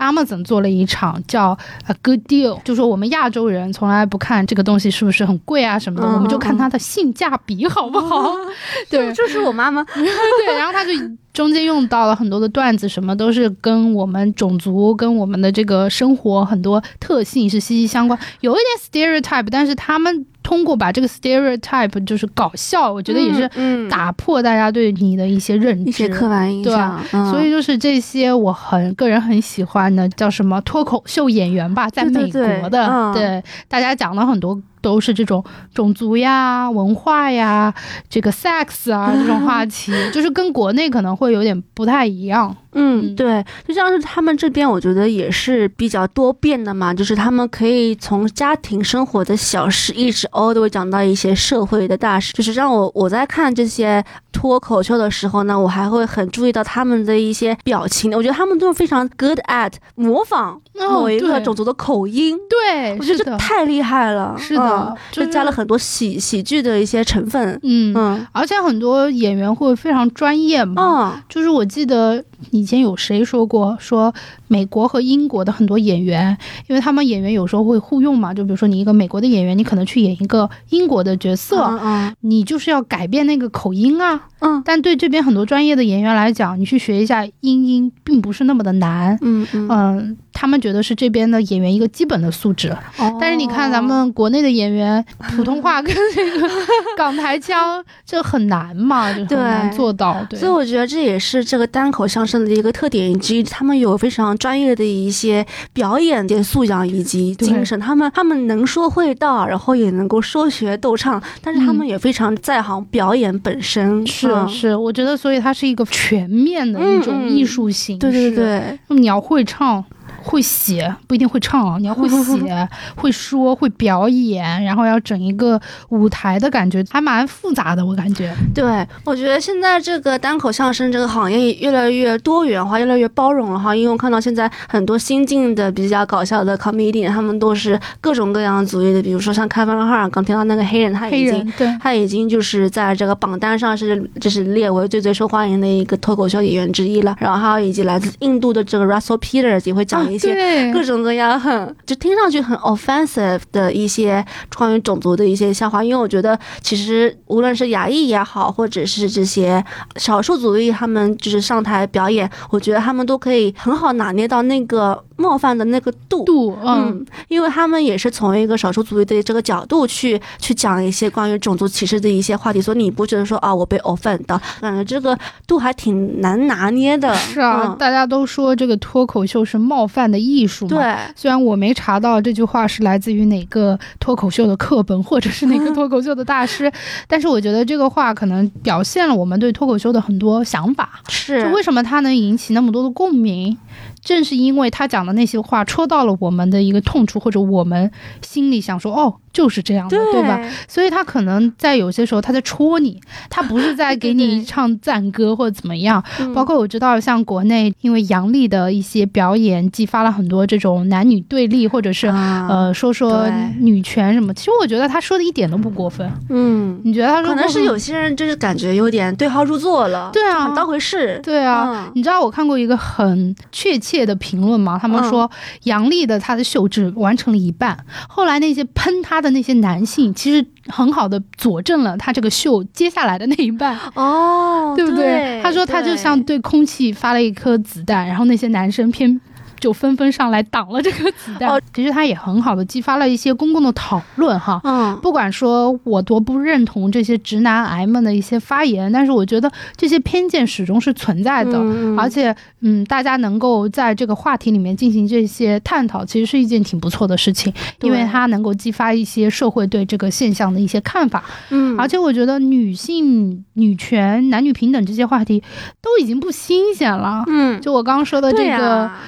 [0.00, 8.34] Amazon 做了一场叫 A Good Deal，就说我们亚洲人从来不看这个东西是不是很贵啊什么的，嗯我们就看它的性价比好不好？
[8.90, 9.12] 对。
[9.12, 10.90] 就是我妈妈， 对，然后他就
[11.34, 18.58] 中间用到了很多的段子，什么都是跟我们种族、跟我们的这个生活很多特性是息息相关，有一
[18.92, 25.90] 点 stereotype，但是他们通过把这个 stereotype 就是搞笑，我觉得也是打破大家对你的一些认知。
[25.90, 37.72] 一些刻板印象，嗯所以就是这些我很个人很喜欢的，叫什么脱口秀演员吧，在美对对对国的，嗯对大家讲的很多都是这种种族呀、文化呀、
[38.08, 42.56] 这个 sex 啊这种话题， 就是跟国内可能会有点不太一样。
[42.72, 43.16] 嗯，嗯。
[43.16, 62.38] 对，就像是他们这边，我觉得也是比较多变的嘛，就是他们可以从家庭生活的小事，一直 all the way 讲到一些社会的大事，就是让我我在看这些脱口秀的时候呢，我还会很注意到他们的一些表情，我觉得他们都是非常 good at 模仿哦某一个种族的口音。
[62.48, 67.58] 对，我觉得太厉害了，是的嗯就就是加了很多喜喜剧的一些成分。
[67.62, 67.94] 嗯。
[67.96, 74.12] 嗯而且很多演员会非常专业嘛，嗯，就是我记得以前有谁说过，说
[74.50, 76.36] 美国和英国的很多演员，
[76.66, 84.22] 因为他们演员有时候会互用嘛，就比如说你一个美国的演员，你可能去演一个英国的角色，嗯你就是要改变那个口音啊。
[84.40, 89.16] 嗯但对这边很多专业的演员来讲，你去学一下英音，并不是那么的难。
[89.20, 95.04] 嗯嗯嗯，他们觉得是这边的演员一个基本的素质，嗯，但是你看咱们国内的演员，
[95.36, 96.48] 普通话跟这个
[96.96, 100.26] 港台腔，这很难嘛，就很难做到。
[100.30, 114.04] 对，所以我觉得这也是这个单口相声的一个特点以及，他们有非常专业的一些表演的素养以及精神，他们他们能说会道，然后也能够说学逗唱，但是他们也非常在行表演本身。
[114.06, 118.00] 是嗯是，我觉得所以它是一个全面的一种艺术形式。
[118.00, 119.84] 对对对，对，你要会唱，
[120.22, 128.34] 会写，不一定会唱啊， 你要会写、会说、会表演，然后要整一个舞台的感觉，还蛮复杂的，我感觉。
[128.54, 133.74] 对，我觉得现在这个单口相声这个行业越来越多元化，越来越包容了哈。
[133.74, 147.16] 因为我看到现在很多新进的比较搞笑的 comedian，他们都是各种各样族裔的，比如说像开放哈刚听到那个黑人，他已经对，他已经就是在这个榜单上是就是列为最最受欢迎的一个脱口秀演员之一了。
[147.18, 154.24] 然后还有以及来自印度的这个 Russell Peters 也会讲一些各种各样很就听上去很 offensive 的一些
[154.56, 159.64] 关于种族的一些笑话，因为我觉得其实无论是亚裔也好，或者是这些
[159.96, 166.24] 少数族裔，他们就是上台表演，我觉得他们都可以很好拿捏到那个冒犯的那个度。
[166.24, 177.14] 度，嗯，嗯，因为他们也是从一个少数族裔的这个角度去去讲一些关于种族歧视的一些话题，所以你不觉得说啊我被 offend 到，感觉这个度还挺难拿捏的。
[177.14, 180.76] 是啊，嗯大家都说这个脱口秀是冒犯的艺术嘛。
[180.76, 186.70] 对，虽然我没查到这句话是来自于哪个脱口秀的课本，或者是哪个 脱口秀的大师，
[187.08, 191.00] 但是我觉得这个话可能表现了我们对脱口秀的很多想法。
[191.08, 193.56] 是就为什么它能引起那么多的共鸣？
[194.02, 197.90] 正是因为他讲的那些话戳到了我们的一个痛处，或者我们
[198.22, 200.40] 心里想说，哦，就是这样的，对吧？？
[200.68, 206.02] 所以他可能在有些时候他在戳你， 他不是在给你唱赞歌或者怎么样。
[206.18, 213.28] 嗯包括我知道，像国内因为杨笠的一些表演，激发了很多这种男女对立，或者是、啊呃说说
[213.58, 214.32] 女权什么。
[214.32, 216.10] 其实我觉得他说的一点都不过分。
[216.28, 221.20] 嗯，你觉得他说可能是有些人就是感觉有点对号入座了，对啊当回事。
[221.22, 221.68] 对啊。
[221.86, 224.78] 嗯你知道我看过一个很确切的评论嘛？
[224.78, 225.30] 他们说
[225.64, 233.78] 杨笠的他的秀只完成了一半，后来那些喷他的那些男性，其实很好的佐证了他这个秀接下来的那一半。
[233.94, 235.40] 哦，对不对？
[235.42, 239.20] 他说他就像对空气发了一颗子弹，然后那些男生偏。
[239.60, 241.48] 就纷纷上来挡了这个子弹。
[241.48, 244.60] 哦其实他也很好的激发了一些公共的讨论哈。
[244.64, 251.52] 嗯，不管说我多不认同这些直男癌们的一些发言，但是我觉得这些偏见始终是存在的。
[251.54, 257.52] 嗯而且，嗯，大家能够在这个话题里面进行这些探讨，其实是一件挺不错的事情，
[257.82, 261.22] 因为它能够激发一些社会对这个现象的一些看法。
[261.50, 265.42] 嗯，而且我觉得女性、女权、男女平等这些话题
[265.82, 267.24] 都已经不新鲜了。
[267.28, 269.00] 嗯，就我刚刚说的这对个，呀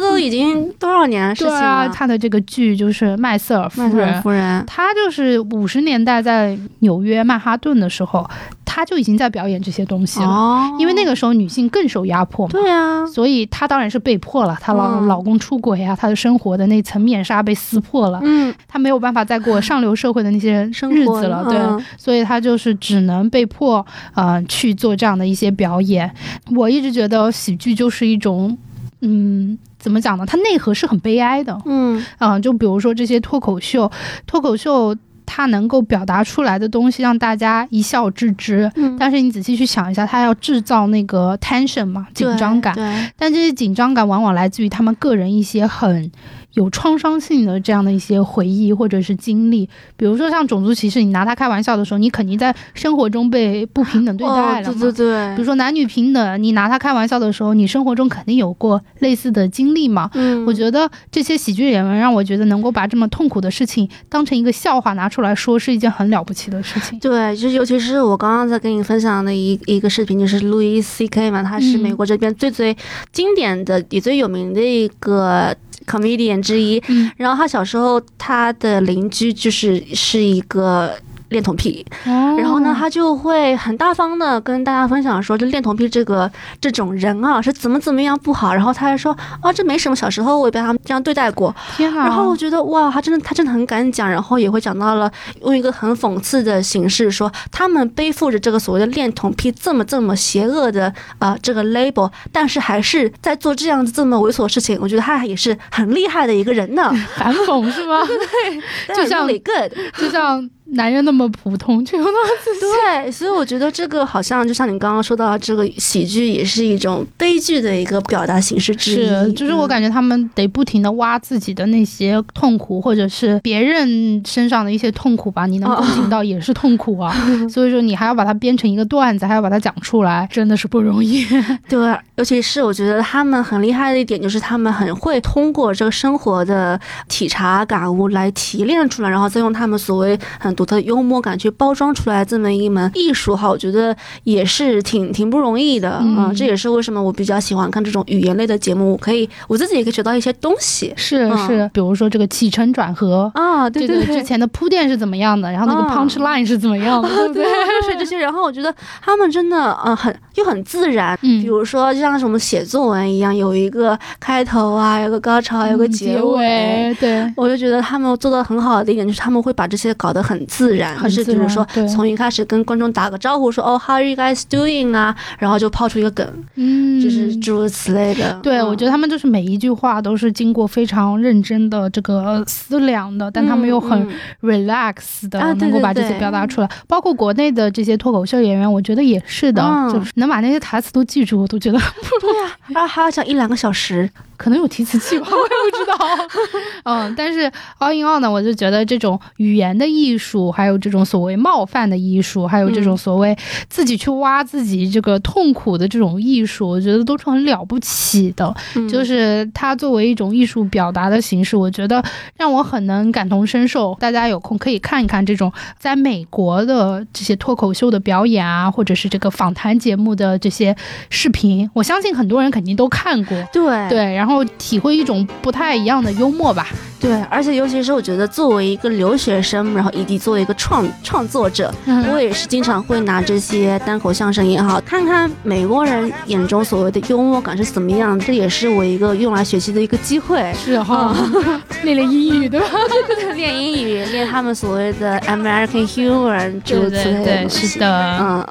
[0.00, 1.92] 这都已经多少年的事情对啊，了？
[1.92, 8.28] 他的这个剧就是《麦瑟尔夫麦特尔人》，夫人，他就是五十年代在纽约曼哈顿的时候，
[8.64, 10.26] 他就已经在表演这些东西了。
[10.26, 14.56] 哦，因为那个时候女性更受压迫嘛，对啊，所以她当然是被迫了。
[14.60, 21.44] 她老、嗯老公出轨啊，她的生活的那层面纱被撕破了，嗯，她没有办法再过上流社会的那些生日子了。
[21.44, 23.84] 对，嗯所以她就是只能被迫
[24.14, 26.10] 呃去做这样的一些表演。
[26.54, 28.56] 我一直觉得喜剧就是一种，
[29.00, 30.24] 嗯，怎么讲呢？
[30.24, 31.58] 它内核是很悲哀的。
[31.64, 33.90] 嗯嗯、就比如说这些脱口秀，
[34.26, 34.94] 脱口秀
[35.32, 38.68] 它能够表达出来的东西，让大家一笑置之。
[38.74, 42.74] 嗯，但是你仔细去想一下，他要制造那个 tension 嘛，紧张感。
[42.74, 46.10] 对，但这些紧张感往往来自于他们个人一些很
[46.54, 54.68] 有创伤性的这样的一些回忆或者是经历，比如说像种族歧视，你拿它开玩笑的时候，你肯定在生活中被不平等对待了。
[54.68, 60.10] 哦、对对对，比如说男女平等，你拿它开玩笑的时候，你生活中肯定有过类似的经历嘛。
[60.14, 66.98] 嗯，我觉得这些喜剧演员让我觉得能够把这么痛苦的事情当成一个笑话拿出来说，是一件很了不起的事情。
[66.98, 72.76] 对，就是尤其是我刚刚在跟你分享的一一个视频，就是路易 C K 嘛，他是嗯美国这边最最
[73.12, 75.54] 经典的也最有名的一个
[75.86, 76.82] comedian 之一。
[76.88, 80.94] 嗯，然后他小时候他的邻居就是是一个。
[81.30, 88.52] 恋童癖，哦然后呢，他就会很大方的跟大家分享说，这恋童癖这个这种人啊是怎么怎么样不好。
[88.52, 91.54] 然后他还说，啊，这没什么，小时候我也被他们这样对待过。
[91.76, 92.04] 天哪！
[92.04, 95.10] 然后我觉得哇，他真的他真的很敢讲，然后也会讲到了
[95.42, 100.86] 用一个很讽刺的形式说，他们背负着这个所谓的恋童癖这么这么邪恶的
[101.18, 104.78] 啊、呃、这个 label，但是还是在做这样子这么猥琐的事情。
[104.80, 108.00] 我觉得他也是很厉害的一个人呢， 反讽是吗？
[108.88, 112.60] 对就像 really good，就像男人那么普通，却又那么自信。
[112.60, 118.94] 对，所以我觉得这个好像就像你刚刚说到，这个喜剧也是一种悲剧的一个表达形式之一。
[118.94, 127.14] 是，就是我感觉他们得不停的挖自己的那些痛苦，或者是别人身上的一些痛苦吧，你能共情到也是痛苦啊。
[127.50, 131.26] 所以说你还要把它编成一个段子，还要把它讲出来，真的是不容易。
[131.68, 146.30] 对，尤其是我觉得他们很厉害的一点，就是他们很会通过这个生活的体察感悟来提炼出来，然后再用他们所谓很独特的幽默感去包装出来这么一门艺术哈，我觉得也是挺挺不容易的啊。
[146.36, 150.92] 这也是为什么我比较喜欢看这种语言类的节目，我可以我自己也可以学到一些东西。
[150.96, 157.44] 是是，比如说这个起承转合啊，对对对，之前的铺垫是怎么样的，然后那个 punch line 是怎么样的，对不对？
[157.90, 176.26] 是这些，然后我觉得他们真的嗯很又很自然，嗯比如说就像是我们写作文一样，有一个开头啊，有个高潮，有个结尾，对，我就觉得他们做的很好的一点就是他们会把这些搞得很自然，就是就是说从一开始跟观众打个招呼说哦 How are you guys doing 啊，然后就抛出一个梗，
[176.56, 178.38] 嗯，就是诸如此类的。
[178.42, 184.08] 对，我觉得他们就是每一句话都是经过非常认真的这个思量的，但他们又很
[184.42, 189.62] relax 的能够把这些表达出来，包括国内的这些脱口秀演员，我觉得也是的，
[189.92, 194.08] 就是能把那些台词都记住，我都觉得不对呀，然后还要讲一两个小时。
[194.40, 196.28] 可能有提词器吧，我也不知道。
[196.84, 197.40] 嗯，但是
[197.78, 203.36] all in all 呢，我就觉得这种语言的艺术，还有这种所谓冒犯的艺术，还有这种所谓
[203.68, 208.54] 自己去挖自己这个痛苦的这种艺术，我觉得都是很了不起的。
[208.88, 212.04] 就是它作为一种艺术表达的形式，我觉得
[212.36, 213.96] 让我很能感同身受。
[213.98, 220.76] 大家有空可以看一看这种在美国的这些脱口秀的表演啊，或者是这个访谈节目的这些
[221.08, 223.36] 视频，我相信很多人肯定都看过。
[223.52, 224.44] 对对，然后。
[224.58, 226.66] 体会一种不太一样的幽默吧，
[227.00, 231.72] 对，而且尤其是我觉得作为一个留学生，然后以及作为一个创创作者，
[232.12, 241.16] 我也是经常会拿这些单口相声也好，看看美国人眼中所谓的幽默感是怎么样，这也是我一个用来学习的一个机会，是哈，
[241.82, 242.66] 练练英语对吧？
[243.34, 248.46] 练英语，练他们所谓的 American humor 诸如此类的是的，嗯。